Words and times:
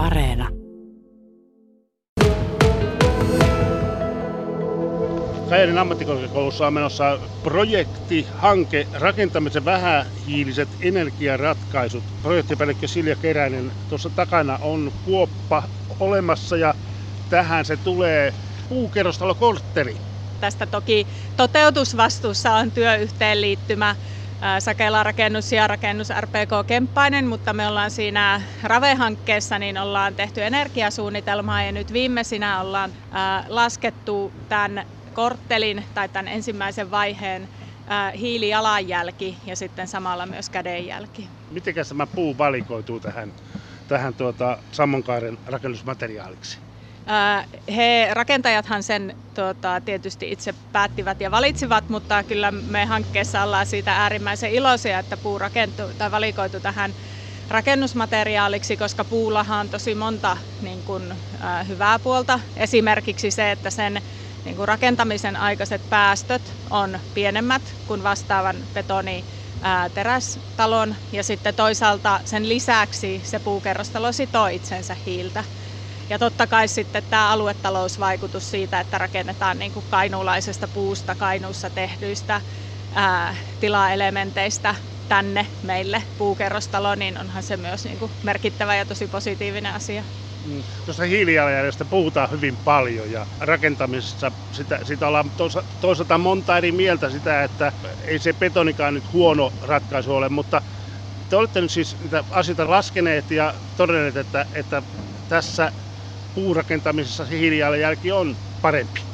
Areena. 0.00 0.48
Kajanin 5.48 5.78
ammattikorkeakoulussa 5.78 6.66
on 6.66 6.72
menossa 6.74 7.18
projekti, 7.42 8.26
hanke, 8.34 8.86
rakentamisen 8.92 9.64
vähähiiliset 9.64 10.68
energiaratkaisut. 10.80 12.04
Projektipäällikkö 12.22 12.88
Silja 12.88 13.16
Keräinen, 13.16 13.72
tuossa 13.88 14.10
takana 14.10 14.58
on 14.62 14.92
kuoppa 15.04 15.62
olemassa 16.00 16.56
ja 16.56 16.74
tähän 17.28 17.64
se 17.64 17.76
tulee 17.76 18.32
puukerrostalokortteri. 18.68 19.96
Tästä 20.40 20.66
toki 20.66 21.06
toteutusvastuussa 21.36 22.52
on 22.52 22.72
työyhteenliittymä 22.72 23.96
Sakela 24.58 25.02
rakennus 25.02 25.52
ja 25.52 25.66
rakennus 25.66 26.08
RPK 26.20 26.66
Kemppainen, 26.66 27.26
mutta 27.26 27.52
me 27.52 27.66
ollaan 27.68 27.90
siinä 27.90 28.42
RAVE-hankkeessa, 28.62 29.58
niin 29.58 29.78
ollaan 29.78 30.14
tehty 30.16 30.42
energiasuunnitelmaa 30.44 31.62
ja 31.62 31.72
nyt 31.72 31.92
viimeisinä 31.92 32.60
ollaan 32.60 32.94
laskettu 33.48 34.34
tämän 34.48 34.84
korttelin 35.12 35.84
tai 35.94 36.08
tämän 36.08 36.28
ensimmäisen 36.28 36.90
vaiheen 36.90 37.48
hiilijalanjälki 38.18 39.38
ja 39.46 39.56
sitten 39.56 39.88
samalla 39.88 40.26
myös 40.26 40.50
kädenjälki. 40.50 41.28
Miten 41.50 41.74
tämä 41.88 42.06
puu 42.06 42.38
valikoituu 42.38 43.00
tähän, 43.00 43.34
tähän 43.86 44.14
tuota, 44.14 44.62
Sammonkaaren 44.72 45.38
rakennusmateriaaliksi? 45.46 46.60
He, 47.76 48.08
rakentajathan 48.12 48.82
sen 48.82 49.14
tuota, 49.40 49.80
tietysti 49.80 50.32
itse 50.32 50.54
päättivät 50.72 51.20
ja 51.20 51.30
valitsivat, 51.30 51.88
mutta 51.88 52.24
kyllä 52.24 52.50
me 52.52 52.84
hankkeessa 52.84 53.42
ollaan 53.42 53.66
siitä 53.66 53.96
äärimmäisen 53.96 54.50
iloisia, 54.50 54.98
että 54.98 55.16
puu 55.16 55.38
rakentu, 55.38 55.82
tai 55.98 56.10
valikoitu 56.10 56.60
tähän 56.60 56.94
rakennusmateriaaliksi, 57.48 58.76
koska 58.76 59.04
puullahan 59.04 59.60
on 59.60 59.70
tosi 59.70 59.94
monta 59.94 60.36
niin 60.60 60.84
kuin, 60.84 61.12
äh, 61.44 61.68
hyvää 61.68 61.98
puolta. 61.98 62.40
Esimerkiksi 62.56 63.30
se, 63.30 63.50
että 63.50 63.70
sen 63.70 64.02
niin 64.44 64.56
kuin 64.56 64.68
rakentamisen 64.68 65.36
aikaiset 65.36 65.88
päästöt 65.88 66.54
on 66.70 67.00
pienemmät 67.14 67.76
kuin 67.86 68.02
vastaavan 68.02 68.68
betoni 68.74 69.26
terästalon 69.94 70.96
ja 71.12 71.24
sitten 71.24 71.54
toisaalta 71.54 72.20
sen 72.24 72.48
lisäksi 72.48 73.20
se 73.24 73.38
puukerrostalo 73.38 74.12
sitoo 74.12 74.46
itsensä 74.46 74.96
hiiltä. 75.06 75.44
Ja 76.10 76.18
totta 76.18 76.46
kai 76.46 76.68
sitten 76.68 77.02
tämä 77.10 77.30
aluetalousvaikutus 77.30 78.50
siitä, 78.50 78.80
että 78.80 78.98
rakennetaan 78.98 79.58
niin 79.58 79.72
kuin 79.72 79.86
kainuulaisesta 79.88 80.68
puusta 80.68 81.16
kainuussa 81.16 81.70
tehdyistä 81.70 82.42
ää, 82.94 83.36
tilaelementeistä 83.60 84.74
tänne 85.08 85.46
meille 85.62 86.04
puukerrostalo, 86.16 86.94
niin 86.94 87.18
onhan 87.18 87.42
se 87.42 87.56
myös 87.56 87.84
niin 87.84 87.98
kuin 87.98 88.12
merkittävä 88.22 88.76
ja 88.76 88.86
tosi 88.86 89.08
positiivinen 89.08 89.74
asia. 89.74 90.04
Mm. 90.44 90.62
Tuosta 90.84 91.02
hiilijalanjäljestä 91.04 91.84
puhutaan 91.84 92.30
hyvin 92.30 92.58
paljon 92.58 93.10
ja 93.10 93.26
rakentamisessa 93.40 94.32
sitä, 94.52 94.78
sitä 94.82 95.06
ollaan 95.08 95.32
toisaalta 95.80 96.18
monta 96.18 96.58
eri 96.58 96.72
mieltä 96.72 97.10
sitä, 97.10 97.44
että 97.44 97.72
ei 97.98 98.18
se 98.18 98.32
betonikaan 98.32 98.94
nyt 98.94 99.12
huono 99.12 99.50
ratkaisu 99.60 100.14
ole, 100.14 100.28
mutta 100.28 100.62
te 101.28 101.36
olette 101.36 101.60
nyt 101.60 101.72
siis 101.72 101.96
niitä 102.00 102.24
asioita 102.30 102.70
laskeneet 102.70 103.30
ja 103.30 103.54
todenneet, 103.76 104.16
että, 104.16 104.46
että 104.52 104.82
tässä 105.28 105.72
puurakentamisessa 106.34 107.26
se 107.26 107.38
hiilijalanjälki 107.38 108.12
on 108.12 108.36
parempi. 108.60 109.10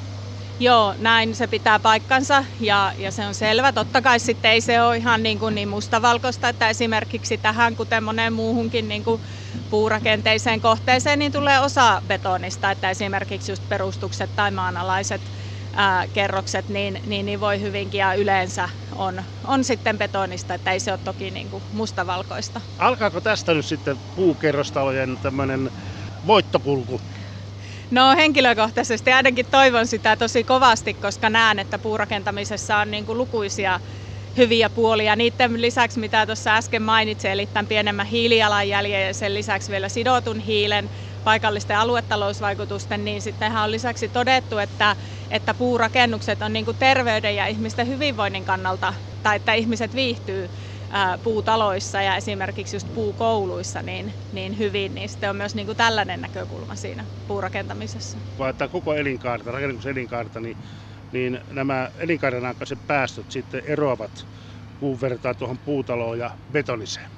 Joo, 0.59 0.95
näin 0.99 1.35
se 1.35 1.47
pitää 1.47 1.81
paikkansa 1.81 2.45
ja, 2.61 2.93
ja 2.99 3.11
se 3.11 3.27
on 3.27 3.35
selvä. 3.35 3.73
Totta 3.73 4.03
kai 4.03 4.21
sitten 4.21 4.51
ei 4.51 4.61
se 4.61 4.83
ole 4.83 4.97
ihan 4.97 5.23
niin, 5.23 5.39
kuin 5.39 5.55
niin 5.55 5.69
mustavalkoista, 5.69 6.49
että 6.49 6.69
esimerkiksi 6.69 7.39
tähän, 7.39 7.77
kuten 7.77 8.05
moneen 8.05 8.33
muuhunkin 8.33 8.89
niin 8.89 9.03
kuin 9.03 9.23
puurakenteiseen 9.71 10.61
kohteeseen, 10.61 11.19
niin 11.19 11.33
tulee 11.33 11.61
osa 11.61 12.03
betonista, 12.07 12.71
että 12.71 12.91
esimerkiksi 12.91 13.53
just 13.53 13.69
perustukset 13.69 14.31
tai 14.37 14.51
maanalaiset 14.51 15.23
ää, 15.77 16.09
kerrokset, 16.13 16.69
niin, 16.69 17.01
niin, 17.07 17.27
niin 17.27 17.41
voi 17.41 17.61
hyvinkin 17.61 17.99
ja 17.99 18.15
yleensä 18.15 18.69
on, 18.95 19.25
on 19.45 19.65
sitten 19.65 19.99
betonista, 19.99 20.55
että 20.55 20.73
ei 20.73 20.81
se 20.81 20.91
ole 20.91 20.99
toki 21.05 21.31
niin 21.31 21.51
kuin 21.51 21.65
mustavalkoista. 21.73 22.61
Alkaako 22.79 23.21
tästä 23.21 23.55
nyt 23.55 23.67
sitten 23.67 24.01
puukerrostalojen 24.15 25.19
tämmöinen 25.23 25.71
voittokulku? 26.27 27.01
No 27.91 28.17
henkilökohtaisesti 28.17 29.13
ainakin 29.13 29.47
toivon 29.51 29.87
sitä 29.87 30.17
tosi 30.17 30.45
kovasti, 30.45 30.95
koska 30.95 31.31
näen, 31.31 31.59
että 31.59 31.79
puurakentamisessa 31.79 32.77
on 32.77 32.91
niin 32.91 33.07
kuin 33.07 33.19
lukuisia 33.19 33.81
hyviä 34.37 34.71
puolia. 34.71 35.17
Niiden 35.17 35.61
lisäksi, 35.63 36.01
mitä 36.01 36.27
tuossa 36.27 36.57
äsken 36.57 36.83
mainitsin, 36.83 37.31
eli 37.31 37.47
tämän 37.47 37.67
pienemmän 37.69 38.07
hiilijalanjäljen 38.07 39.07
ja 39.07 39.15
sen 39.15 39.35
lisäksi 39.35 39.73
vielä 39.73 39.89
sidotun 39.89 40.41
hiilen 40.41 40.91
paikallisten 41.25 41.79
aluetalousvaikutusten, 41.79 43.05
niin 43.05 43.23
sittenhän 43.23 43.65
on 43.65 43.71
lisäksi 43.71 44.09
todettu, 44.09 44.59
että, 44.59 44.97
että 45.31 45.55
puurakennukset 45.55 46.43
on 46.43 46.53
niin 46.53 46.65
kuin 46.65 46.77
terveyden 46.77 47.37
ja 47.37 47.47
ihmisten 47.47 47.87
hyvinvoinnin 47.87 48.45
kannalta, 48.45 48.95
tai 49.23 49.37
että 49.37 49.53
ihmiset 49.55 49.95
viihtyy 49.95 50.51
puutaloissa 51.23 52.03
ja 52.03 52.17
esimerkiksi 52.17 52.77
just 52.77 52.89
puukouluissa 52.95 53.83
niin, 53.83 54.15
niin 54.33 54.59
hyvin, 54.59 54.95
niin 54.95 55.09
sitten 55.09 55.31
on 55.31 55.37
myös 55.37 55.55
niin 55.55 55.67
kuin 55.67 55.77
tällainen 55.77 56.21
näkökulma 56.21 56.77
siinä 56.77 57.07
puurakentamisessa. 57.27 58.19
Kun 58.37 58.45
ajattaa 58.47 58.69
koko 58.69 58.95
elinkaarta, 58.95 59.53
rakennuksen 59.53 59.93
elinkaarta, 59.93 60.41
niin, 60.41 60.57
niin 61.11 61.41
nämä 61.51 61.91
elinkaaren 61.95 62.45
aikaiset 62.45 62.79
päästöt 62.87 63.31
sitten 63.31 63.63
eroavat 63.67 64.29
puun 64.79 65.01
vertaan 65.01 65.35
tuohon 65.39 65.57
puutaloon 65.65 66.19
ja 66.19 66.31
betoniseen. 66.53 67.11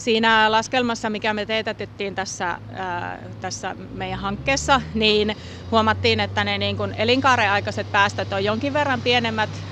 Siinä 0.00 0.50
laskelmassa, 0.50 1.10
mikä 1.10 1.34
me 1.34 1.46
teetätettiin 1.46 2.14
tässä, 2.14 2.58
ää, 2.72 3.18
tässä 3.40 3.74
meidän 3.90 4.18
hankkeessa, 4.18 4.80
niin 4.94 5.36
huomattiin, 5.70 6.20
että 6.20 6.44
ne 6.44 6.58
niin 6.58 6.76
kuin 6.76 6.94
elinkaaren 6.96 7.50
päästöt 7.92 8.32
on 8.32 8.44
jonkin 8.44 8.72
verran 8.72 9.02
pienemmät 9.02 9.66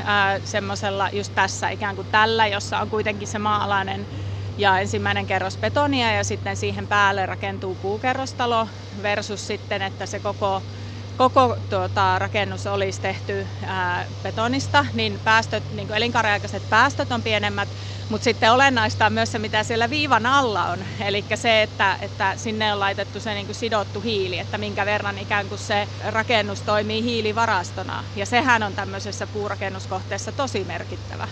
semmoisella 0.44 1.09
just 1.12 1.33
tässä 1.34 1.69
ikään 1.71 1.97
kuin 1.97 2.09
tällä, 2.11 2.47
jossa 2.47 2.78
on 2.78 2.89
kuitenkin 2.89 3.28
se 3.28 3.39
maalainen 3.39 4.06
ja 4.56 4.78
ensimmäinen 4.78 5.27
kerros 5.27 5.59
betonia 5.59 6.12
ja 6.12 6.25
sitten 6.25 6.56
siihen 6.56 6.89
päälle 6.89 7.27
rakentuu 7.27 7.77
puukerrostalo 7.77 8.69
versus 9.03 9.47
sitten, 9.47 9.83
että 9.83 10.06
se 10.06 10.21
koko 10.21 10.62
koko 11.19 11.56
tuota, 11.69 12.19
rakennus 12.19 12.66
olisi 12.66 13.00
tehty 13.00 13.49
ää, 13.66 14.06
betonista, 14.22 14.87
niin 14.93 15.21
päästöt, 15.25 15.71
niin 15.71 15.93
elinkaariaikaiset 15.93 16.69
päästöt 16.69 17.12
on 17.12 17.22
pienemmät, 17.22 17.75
mutta 18.09 18.25
sitten 18.25 18.53
olennaista 18.53 19.07
on 19.07 19.13
myös 19.13 19.33
se, 19.33 19.39
mitä 19.39 19.65
siellä 19.65 19.91
viivan 19.91 20.27
alla 20.27 20.65
on. 20.65 20.87
Eli 21.07 21.25
se, 21.35 21.63
että, 21.63 21.99
että 22.03 22.33
sinne 22.37 22.73
on 22.73 22.81
laitettu 22.81 23.21
se 23.21 23.35
niin 23.35 23.47
kuin 23.47 23.55
sidottu 23.55 24.01
hiili, 24.01 24.39
että 24.39 24.59
minkä 24.59 24.87
verran 24.87 25.19
ikään 25.19 25.49
kuin 25.49 25.59
se 25.59 25.89
rakennus 26.05 26.63
toimii 26.65 27.03
hiilivarastona. 27.03 28.05
Ja 28.15 28.27
sehän 28.27 28.63
on 28.63 28.75
tämmöisessä 28.75 29.27
puurakennuskohteessa 29.27 30.33
tosi 30.33 30.65
merkittävä. 30.65 31.29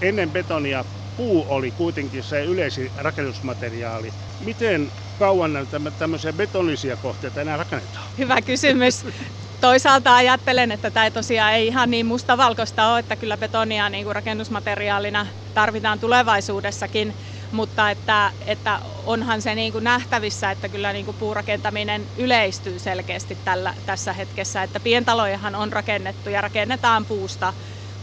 Ennen 0.00 0.32
betonia 0.32 0.84
puu 1.16 1.44
oli 1.48 1.72
kuitenkin 1.72 2.22
se 2.22 2.44
yleisin 2.44 2.90
rakennusmateriaali. 2.94 4.14
Miten 4.38 4.92
kauan 5.18 5.52
näitä 5.52 5.80
tämmöisiä 5.98 6.32
betonisia 6.32 6.96
kohteita 6.96 7.40
enää 7.40 7.56
rakennetaan? 7.56 8.04
Hyvä 8.18 8.42
kysymys. 8.42 9.06
Toisaalta 9.60 10.16
ajattelen, 10.16 10.72
että 10.72 10.90
tämä 10.90 11.10
tosiaan 11.10 11.52
ei 11.52 11.66
ihan 11.66 11.90
niin 11.90 12.06
mustavalkoista 12.06 12.88
ole, 12.92 12.98
että 12.98 13.16
kyllä 13.16 13.38
betonia 13.38 13.88
niin 13.88 14.04
kuin 14.04 14.14
rakennusmateriaalina 14.14 15.26
tarvitaan 15.56 16.00
tulevaisuudessakin, 16.00 17.16
mutta 17.50 17.90
että, 17.90 18.32
että 18.46 18.80
onhan 18.84 19.42
se 19.42 19.54
niin 19.54 19.72
kuin 19.72 19.84
nähtävissä, 19.84 20.50
että 20.50 20.68
kyllä 20.68 20.92
niin 20.92 21.04
kuin 21.04 21.16
puurakentaminen 21.16 22.10
yleistyy 22.16 22.78
selkeästi 22.78 23.36
tällä, 23.44 23.74
tässä 23.86 24.12
hetkessä, 24.12 24.62
että 24.62 24.80
pientalojahan 24.80 25.54
on 25.54 25.72
rakennettu 25.72 26.30
ja 26.30 26.40
rakennetaan 26.40 27.06
puusta 27.06 27.54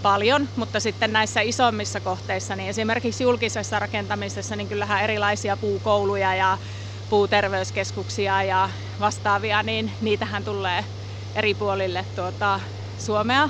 paljon, 0.02 0.50
mutta 0.56 0.80
sitten 0.80 1.13
näissä 1.13 1.42
isommissa 1.42 2.02
kohteissa, 2.02 2.56
niin 2.56 2.69
esimerkiksi 2.69 3.24
julkisessa 3.24 3.80
rakentamisessa, 3.80 4.56
niin 4.56 4.68
kyllähän 4.68 5.03
erilaisia 5.03 5.58
puukouluja 5.58 6.36
ja 6.36 6.58
puuterveyskeskuksia 7.09 8.44
ja 8.44 8.69
vastaavia, 9.00 9.63
niin 9.63 9.94
niitähän 10.00 10.44
tulee 10.44 10.86
eri 11.36 11.54
puolille 11.56 12.06
tuota, 12.16 12.60
Suomea 12.98 13.50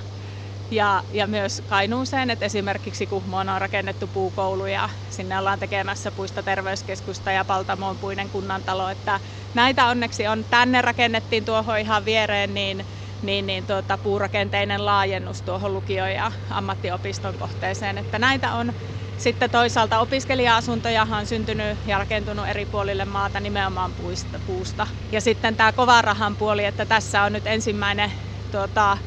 ja, 0.71 1.03
ja 1.11 1.27
myös 1.27 1.61
Kainuuseen, 1.65 2.29
että 2.29 2.45
esimerkiksi 2.45 3.07
Kuhmoon 3.07 3.49
on 3.49 3.61
rakennettu 3.61 4.07
puukoulu 4.07 4.65
ja 4.65 4.89
sinne 5.09 5.39
ollaan 5.39 5.59
tekemässä 5.59 6.11
puista 6.11 6.43
terveyskeskusta 6.43 7.31
ja 7.31 7.45
Paltamoon 7.45 7.99
puinen 7.99 8.29
kunnantalo, 8.29 8.89
että 8.89 9.19
näitä 9.53 9.85
onneksi 9.85 10.27
on 10.27 10.45
tänne 10.49 10.81
rakennettiin 10.81 11.45
tuohon 11.45 11.79
ihan 11.79 12.05
viereen, 12.05 12.53
niin 12.53 12.85
niin, 13.21 13.45
niin 13.45 13.65
tuota, 13.65 13.97
puurakenteinen 13.97 14.85
laajennus 14.85 15.43
tuohon 15.43 15.73
lukio- 15.73 16.07
ja 16.07 16.31
ammattiopiston 16.49 17.37
kohteeseen. 17.37 17.97
Että 17.97 18.19
näitä 18.19 18.53
on 18.53 18.73
sitten 19.15 19.49
toisaalta 19.49 19.99
opiskelija-asuntoja 19.99 21.07
on 21.11 21.25
syntynyt 21.25 21.79
ja 21.85 21.97
rakentunut 21.97 22.47
eri 22.47 22.65
puolille 22.65 23.05
maata 23.05 23.39
nimenomaan 23.39 23.95
puista, 23.95 24.39
puusta. 24.39 24.87
Ja 25.11 25.21
sitten 25.21 25.57
tämä 25.57 25.71
kovan 25.73 26.03
rahan 26.03 26.37
puoli, 26.37 26.65
että 26.65 26.85
tässä 26.85 27.21
on 27.21 27.33
nyt 27.33 27.47
ensimmäinen 27.47 28.13
tuota, 28.51 28.97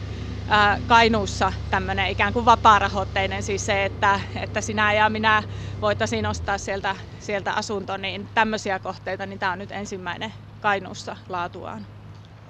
Kainuussa 0.87 1.53
tämmöinen 1.71 2.11
ikään 2.11 2.33
kuin 2.33 2.45
vapaarahoitteinen, 2.45 3.43
siis 3.43 3.67
se, 3.67 3.85
että, 3.85 4.21
että 4.43 4.61
sinä 4.61 4.93
ja 4.93 5.11
minä 5.11 5.43
voitaisiin 5.81 6.27
ostaa 6.27 6.59
sieltä, 6.59 6.97
sieltä 7.19 7.53
asunto, 7.53 7.97
niin 7.97 8.29
tämmöisiä 8.35 8.79
kohteita, 8.79 9.27
niin 9.27 9.39
tämä 9.39 9.53
on 9.53 9.59
nyt 9.59 9.73
ensimmäinen 9.73 10.35
Kainuussa 10.61 11.17
laatuaan. 11.29 11.87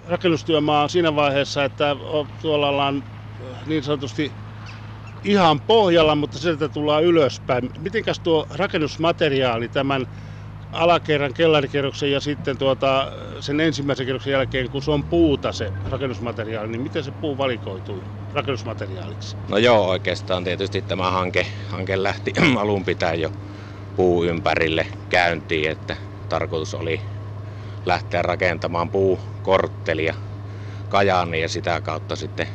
Rakennustyömaa 0.05 0.83
on 0.83 0.91
siinä 0.91 1.17
vaiheessa, 1.17 1.65
että 1.65 1.97
tuolla 2.41 2.69
ollaan 2.69 3.05
niin 3.67 3.83
sanotusti 3.83 4.37
ihan 5.25 5.61
pohjalla, 5.61 6.15
mutta 6.15 6.39
sieltä 6.39 6.69
tullaan 6.69 7.05
ylöspäin. 7.05 7.71
Mitenkäs 7.79 8.21
tuo 8.21 8.47
rakennusmateriaali 8.51 9.69
tämän 9.69 10.07
alakerran 10.77 11.35
kellarikerroksen 11.35 12.13
ja 12.13 12.21
sitten 12.21 12.59
tuota, 12.59 13.13
sen 13.41 13.61
ensimmäisen 13.61 14.07
kerroksen 14.07 14.33
jälkeen, 14.33 14.71
kun 14.71 14.83
se 14.83 14.91
on 14.91 15.05
puuta 15.05 15.53
se 15.53 15.73
rakennusmateriaali, 15.85 16.69
niin 16.73 16.81
miten 16.83 17.05
se 17.05 17.13
puu 17.13 17.39
valikoituu 17.39 18.05
rakennusmateriaaliksi? 18.33 19.37
No 19.49 19.59
joo, 19.59 19.89
oikeastaan 19.89 20.45
tietysti 20.45 20.83
tämä 20.83 21.11
hanke, 21.11 21.47
hanke 21.69 22.03
lähti 22.03 22.33
alun 22.61 22.85
pitäen 22.85 23.21
jo 23.21 23.33
puu 23.97 24.25
ympärille 24.25 24.87
käyntiin, 25.09 25.71
että 25.71 25.97
tarkoitus 26.29 26.75
oli 26.75 27.03
lähteä 27.87 28.23
rakentamaan 28.23 28.91
puukorttelia 28.91 30.15
Kajaaniin 30.89 31.43
ja 31.43 31.49
sitä 31.49 31.81
kautta 31.81 32.17
sitten 32.17 32.49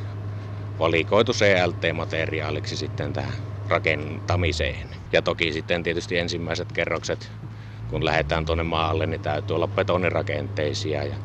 valikoitu 0.79 1.31
CLT-materiaaliksi 1.31 2.77
sitten 2.77 3.13
tähän 3.13 3.33
rakentamiseen. 3.67 4.89
Ja 5.11 5.21
toki 5.21 5.53
sitten 5.53 5.83
tietysti 5.83 6.17
ensimmäiset 6.17 6.71
kerrokset 6.71 7.31
kun 7.91 8.05
lähdetään 8.05 8.45
tuonne 8.45 8.63
maalle, 8.63 9.07
niin 9.07 9.21
täytyy 9.21 9.55
olla 9.55 9.67
betonirakenteisia. 9.67 11.03
Ja 11.03 11.17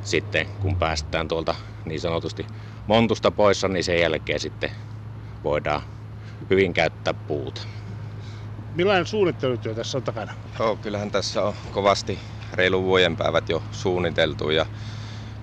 sitten 0.00 0.48
kun 0.60 0.76
päästään 0.76 1.28
tuolta 1.28 1.54
niin 1.84 2.00
sanotusti 2.00 2.46
montusta 2.86 3.30
poissa, 3.30 3.68
niin 3.68 3.84
sen 3.84 4.00
jälkeen 4.00 4.40
sitten 4.40 4.70
voidaan 5.44 5.82
hyvin 6.50 6.72
käyttää 6.74 7.14
puuta. 7.14 7.62
Millainen 8.74 9.06
suunnittelutyö 9.06 9.74
tässä 9.74 9.98
on 9.98 10.04
takana? 10.04 10.32
Joo, 10.58 10.76
kyllähän 10.76 11.10
tässä 11.10 11.42
on 11.42 11.54
kovasti 11.70 12.20
reilu 12.52 12.82
vuoden 12.82 13.16
päivät 13.16 13.48
jo 13.48 13.62
suunniteltu 13.70 14.50
ja 14.50 14.66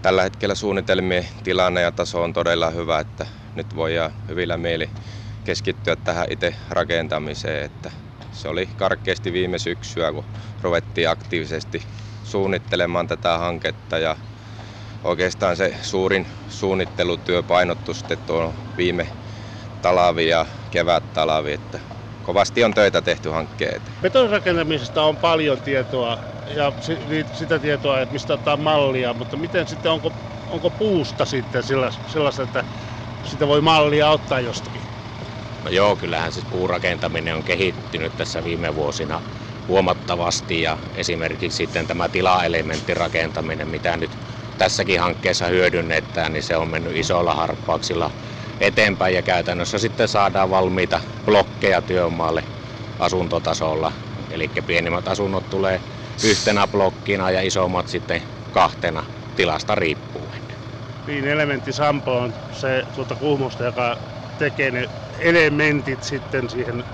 tällä 0.01 0.23
hetkellä 0.23 0.55
suunnitelmien 0.55 1.27
tilanne 1.43 1.81
ja 1.81 1.91
taso 1.91 2.23
on 2.23 2.33
todella 2.33 2.69
hyvä, 2.69 2.99
että 2.99 3.25
nyt 3.55 3.75
voidaan 3.75 4.11
hyvillä 4.27 4.57
mieli 4.57 4.91
keskittyä 5.43 5.95
tähän 5.95 6.27
itse 6.29 6.55
rakentamiseen, 6.69 7.63
että 7.63 7.91
se 8.37 8.47
oli 8.47 8.69
karkeasti 8.75 9.33
viime 9.33 9.59
syksyä, 9.59 10.11
kun 10.11 10.25
ruvettiin 10.61 11.09
aktiivisesti 11.09 11.83
suunnittelemaan 12.23 13.07
tätä 13.07 13.37
hanketta 13.37 13.97
ja 13.97 14.17
oikeastaan 15.03 15.57
se 15.57 15.75
suurin 15.81 16.27
suunnittelutyö 16.47 17.43
painottu 17.43 17.93
sitten 17.93 18.17
tuon 18.25 18.55
viime 18.77 19.09
talavi 19.81 20.27
ja 20.27 20.45
kevät 20.71 21.13
talavi, 21.13 21.51
että 21.53 21.79
kovasti 22.23 22.63
on 22.63 22.73
töitä 22.73 23.01
tehty 23.01 23.29
hankkeen 23.29 23.81
Betonrakentamisesta 24.01 25.03
on 25.03 25.17
paljon 25.17 25.61
tietoa 25.61 26.17
ja 26.45 26.73
sitä 27.33 27.59
tietoa, 27.59 28.01
että 28.01 28.13
mistä 28.13 28.33
ottaa 28.33 28.57
mallia, 28.57 29.13
mutta 29.13 29.37
miten 29.37 29.67
sitten 29.67 29.91
onko, 29.91 30.11
onko 30.47 30.71
puusta 30.71 31.25
sitten 31.25 31.63
sellaista, 32.05 32.43
että 32.43 32.63
sitä 33.25 33.47
voi 33.47 33.61
mallia 33.61 34.09
ottaa 34.09 34.39
jostakin? 34.39 34.86
No 35.67 35.71
joo, 35.71 35.95
kyllähän 35.95 36.31
siis 36.31 36.45
puurakentaminen 36.45 37.35
on 37.35 37.43
kehittynyt 37.43 38.15
tässä 38.15 38.43
viime 38.43 38.75
vuosina 38.75 39.21
huomattavasti 39.67 40.61
ja 40.61 40.77
esimerkiksi 40.95 41.55
sitten 41.55 41.87
tämä 41.87 42.09
tilaelementtirakentaminen, 42.09 43.67
mitä 43.67 43.97
nyt 43.97 44.19
tässäkin 44.57 44.99
hankkeessa 44.99 45.45
hyödynnetään, 45.47 46.33
niin 46.33 46.43
se 46.43 46.57
on 46.57 46.67
mennyt 46.67 46.95
isolla 46.95 47.33
harppauksilla 47.33 48.11
eteenpäin 48.59 49.15
ja 49.15 49.23
käytännössä 49.23 49.79
sitten 49.79 50.07
saadaan 50.07 50.49
valmiita 50.49 50.99
blokkeja 51.25 51.81
työmaalle 51.81 52.43
asuntotasolla. 52.99 53.91
Eli 54.29 54.47
pienimmät 54.65 55.07
asunnot 55.07 55.49
tulee 55.49 55.81
yhtenä 56.23 56.67
blokkina 56.67 57.31
ja 57.31 57.41
isommat 57.41 57.87
sitten 57.87 58.23
kahtena 58.51 59.03
tilasta 59.35 59.75
riippuen. 59.75 60.43
Niin, 61.07 61.25
elementti 61.25 61.73
Sampo 61.73 62.17
on 62.17 62.35
se 62.51 62.83
tuota 62.95 63.15
Kuhmosta, 63.15 63.63
joka 63.63 63.97
tekee 64.37 64.71
ne 64.71 64.89
elementit 65.19 66.03
sitten 66.03 66.49
siihen, 66.49 66.85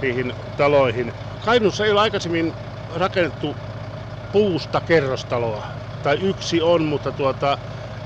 niihin 0.00 0.32
taloihin. 0.56 1.12
Kainuussa 1.40 1.84
ei 1.84 1.90
ole 1.90 2.00
aikaisemmin 2.00 2.56
rakennettu 2.88 3.56
puusta 4.32 4.80
kerrostaloa. 4.80 5.66
Tai 6.02 6.18
yksi 6.20 6.60
on, 6.62 6.84
mutta 6.84 7.12
tuota, 7.12 7.58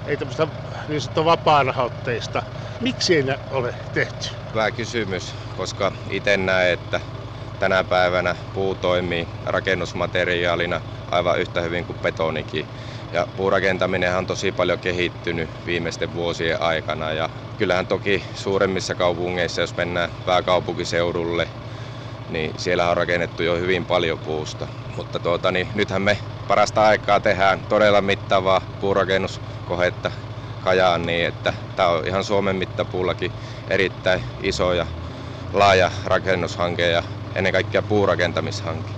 ei 0.06 0.16
tämmöistä 0.16 0.48
niin 0.88 1.00
sanottua 1.00 1.24
vapaarahoitteista. 1.24 2.42
Miksi 2.80 3.16
ei 3.16 3.24
ole 3.50 3.74
tehty? 3.92 4.28
Hyvä 4.54 4.72
kysymys, 4.72 5.34
koska 5.56 5.92
itse 6.10 6.36
näen, 6.36 6.72
että 6.72 7.00
tänä 7.58 7.84
päivänä 7.84 8.36
puu 8.52 8.74
toimii 8.74 9.28
rakennusmateriaalina 9.42 10.80
aivan 11.10 11.40
yhtä 11.40 11.60
hyvin 11.60 11.84
kuin 11.86 11.98
betonikin. 11.98 12.68
Ja 13.12 13.26
puurakentaminen 13.36 14.16
on 14.16 14.26
tosi 14.26 14.52
paljon 14.52 14.78
kehittynyt 14.78 15.50
viimeisten 15.66 16.12
vuosien 16.12 16.62
aikana 16.62 17.12
ja 17.12 17.30
kyllähän 17.56 17.86
toki 17.86 18.24
suuremmissa 18.34 18.94
kaupungeissa, 18.94 19.60
jos 19.60 19.76
mennään 19.76 20.10
pääkaupunkiseudulle, 20.24 21.48
niin 22.28 22.50
siellä 22.56 22.90
on 22.90 22.96
rakennettu 22.96 23.42
jo 23.42 23.56
hyvin 23.56 23.86
paljon 23.86 24.20
puusta. 24.20 24.68
Mutta 24.96 25.20
tuota, 25.20 25.52
niin 25.52 25.70
nythän 25.74 26.02
me 26.02 26.18
parasta 26.46 26.82
aikaa 26.82 27.20
tehdään 27.20 27.64
todella 27.68 28.00
mittavaa 28.00 28.62
puurakennuskohetta 28.78 30.10
Kajaan 30.60 31.02
niin, 31.02 31.26
että 31.26 31.54
tämä 31.76 31.88
on 31.88 32.06
ihan 32.06 32.24
Suomen 32.24 32.56
mittapuullakin 32.56 33.32
erittäin 33.68 34.24
iso 34.42 34.72
ja 34.72 34.86
laaja 35.52 35.90
rakennushanke 36.04 36.90
ja 36.90 37.02
ennen 37.38 37.52
kaikkea 37.52 37.82
puurakentamishanke. 37.82 38.92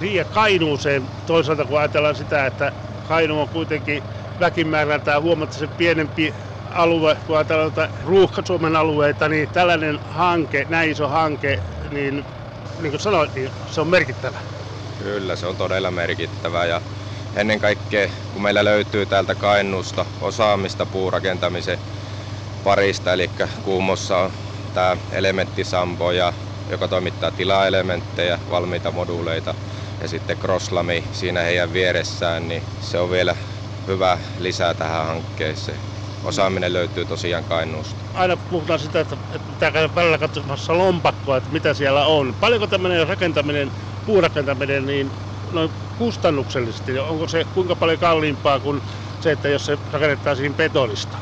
Niin 0.00 0.14
ja 0.14 0.24
Kainuuseen 0.24 1.10
toisaalta 1.26 1.64
kun 1.64 1.78
ajatellaan 1.78 2.14
sitä, 2.16 2.46
että 2.46 2.72
Kainu 3.02 3.40
on 3.40 3.48
kuitenkin 3.48 4.02
väkimäärältään 4.40 5.22
huomattavasti 5.22 5.68
pienempi 5.76 6.34
alue, 6.70 7.16
kun 7.26 7.36
ajatellaan 7.36 7.72
ruuhka-Suomen 8.02 8.76
alueita, 8.76 9.28
niin 9.28 9.48
tällainen 9.48 9.98
hanke, 10.04 10.66
näin 10.68 10.90
iso 10.90 11.08
hanke, 11.08 11.62
niin 11.90 12.26
niin 12.78 12.90
kuin 12.92 13.00
sanoit, 13.00 13.34
niin 13.34 13.50
se 13.66 13.80
on 13.80 13.88
merkittävä. 13.88 14.40
Kyllä, 14.98 15.36
se 15.36 15.46
on 15.46 15.56
todella 15.56 15.90
merkittävä 15.90 16.66
ja 16.66 16.82
ennen 17.34 17.58
kaikkea, 17.58 18.08
kun 18.32 18.42
meillä 18.42 18.64
löytyy 18.64 19.06
täältä 19.06 19.34
Kainuusta 19.34 20.06
osaamista 20.20 20.86
puurakentamisen 20.86 21.78
parista, 22.62 23.12
eli 23.12 23.30
Kuumossa 23.62 24.18
on 24.18 24.32
tämä 24.72 24.96
elementtisampo, 25.10 26.12
ja, 26.12 26.32
joka 26.70 26.88
toimittaa 26.88 27.32
tilaelementtejä, 27.32 28.38
valmiita 28.50 28.92
moduuleita, 28.92 29.54
ja 30.00 30.08
sitten 30.08 30.36
Crosslami 30.36 31.08
siinä 31.10 31.40
heidän 31.40 31.72
vieressään, 31.72 32.48
niin 32.48 32.64
se 32.78 32.98
on 32.98 33.10
vielä 33.10 33.36
hyvä 33.86 34.18
lisää 34.36 34.74
tähän 34.74 35.06
hankkeeseen. 35.06 35.80
Osaaminen 36.22 36.72
löytyy 36.72 37.06
tosiaan 37.06 37.44
Kainuusta. 37.44 38.04
Aina 38.14 38.36
puhutaan 38.36 38.78
sitä, 38.78 39.00
että, 39.00 39.16
että 39.30 39.46
pitää 39.52 39.72
käydä 39.72 39.94
välillä 39.94 40.18
katsomassa 40.18 40.78
lompakkoa, 40.78 41.36
että 41.36 41.50
mitä 41.50 41.74
siellä 41.74 42.06
on. 42.06 42.34
Paljonko 42.40 42.66
tämmöinen 42.66 43.08
rakentaminen, 43.08 43.72
puurakentaminen, 44.04 44.86
niin 44.86 45.12
noin 45.52 45.70
kustannuksellisesti, 45.96 46.98
onko 46.98 47.28
se 47.28 47.44
kuinka 47.44 47.76
paljon 47.76 47.98
kalliimpaa 47.98 48.60
kuin 48.60 48.82
se, 49.20 49.32
että 49.32 49.48
jos 49.48 49.64
se 49.66 49.78
rakennettaisiin 49.92 50.56
betonista? 50.56 51.18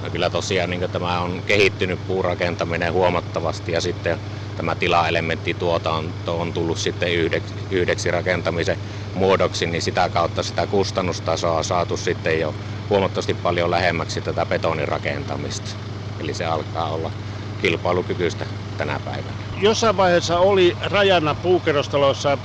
No 0.00 0.10
kyllä 0.10 0.30
tosiaan 0.30 0.70
niin 0.70 0.90
tämä 0.90 1.20
on 1.20 1.44
kehittynyt 1.44 2.06
puurakentaminen 2.06 2.92
huomattavasti 2.92 3.72
ja 3.72 3.80
sitten 3.80 4.18
tämä 4.54 4.76
tilaelementtituotanto 4.76 6.38
on 6.40 6.52
tullut 6.52 6.78
sitten 6.78 7.12
yhdeksi, 7.12 7.54
yhdeksi 7.70 8.10
rakentamisen 8.10 8.78
muodoksi, 9.12 9.66
niin 9.66 9.82
sitä 9.82 10.08
kautta 10.10 10.42
sitä 10.42 10.66
kustannustasoa 10.66 11.52
on 11.56 11.64
saatu 11.64 11.96
sitten 11.96 12.40
jo 12.40 12.56
huomattavasti 12.90 13.34
paljon 13.34 13.70
lähemmäksi 13.70 14.22
tätä 14.22 14.46
betonirakentamista. 14.46 15.76
Eli 16.20 16.34
se 16.34 16.44
alkaa 16.44 16.90
olla 16.90 17.12
kilpailukykyistä 17.58 18.46
tänä 18.76 19.00
päivänä. 19.00 19.44
Jossain 19.56 19.96
vaiheessa 19.96 20.38
oli 20.38 20.76
rajana 20.80 21.34
puukerrostaloissa 21.34 22.38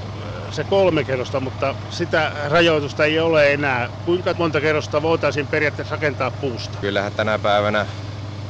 se 0.56 0.64
kolme 0.64 1.04
kerrosta, 1.04 1.40
mutta 1.40 1.76
sitä 1.90 2.32
rajoitusta 2.48 3.06
ei 3.06 3.20
ole 3.20 3.54
enää. 3.54 3.90
Kuinka 4.04 4.34
monta 4.38 4.62
kerrosta 4.62 5.02
voitaisiin 5.02 5.48
periaatteessa 5.48 5.96
rakentaa 5.96 6.32
puusta? 6.32 6.80
Kyllähän 6.80 7.14
tänä 7.14 7.40
päivänä 7.40 7.88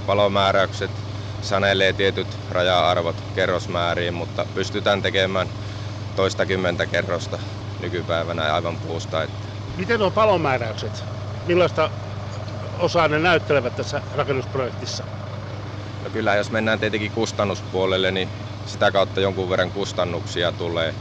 valomääräykset 0.08 1.06
sanelee 1.42 1.94
tietyt 1.94 2.40
raja-arvot 2.50 3.24
kerrosmääriin, 3.34 4.14
mutta 4.14 4.46
pystytään 4.54 5.02
tekemään 5.02 5.52
toistakymmentä 6.16 6.88
kerrosta 6.88 7.40
nykypäivänä 7.80 8.54
aivan 8.54 8.80
puusta. 8.80 9.24
Että... 9.24 9.48
Miten 9.76 10.00
nuo 10.00 10.12
palomääräykset? 10.12 11.06
Millaista 11.44 11.92
osaa 12.74 13.08
ne 13.08 13.20
näyttelevät 13.20 13.76
tässä 13.76 14.02
rakennusprojektissa? 14.12 15.04
No 16.02 16.10
kyllä, 16.12 16.36
jos 16.36 16.52
mennään 16.52 16.80
tietenkin 16.80 17.12
kustannuspuolelle, 17.12 18.12
niin 18.12 18.32
sitä 18.66 18.92
kautta 18.92 19.22
jonkun 19.22 19.50
verran 19.50 19.72
kustannuksia 19.72 20.52
tulee 20.52 20.96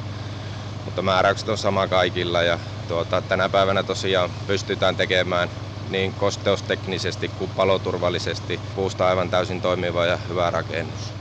mutta 0.84 1.02
määräykset 1.02 1.48
on 1.48 1.58
sama 1.58 1.88
kaikilla 1.88 2.42
ja 2.42 2.58
tuota, 2.86 3.22
tänä 3.22 3.48
päivänä 3.48 3.84
tosiaan 3.84 4.32
pystytään 4.46 4.96
tekemään 4.96 5.52
niin 5.84 6.14
kosteusteknisesti 6.14 7.28
kuin 7.28 7.50
paloturvallisesti 7.50 8.62
puusta 8.74 9.08
aivan 9.08 9.30
täysin 9.30 9.60
toimiva 9.60 10.06
ja 10.06 10.18
hyvä 10.28 10.50
rakennus. 10.50 11.16